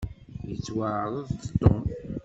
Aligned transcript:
Yettwaɛreḍ-d 0.49 1.41
Tom. 1.59 1.81